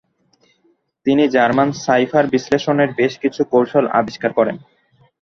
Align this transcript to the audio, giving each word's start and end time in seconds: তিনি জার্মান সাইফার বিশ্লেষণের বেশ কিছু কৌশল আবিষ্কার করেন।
তিনি 1.05 1.23
জার্মান 1.27 1.69
সাইফার 1.83 2.25
বিশ্লেষণের 2.27 2.89
বেশ 2.93 3.13
কিছু 3.17 3.41
কৌশল 3.51 3.85
আবিষ্কার 3.99 4.31
করেন। 4.33 4.55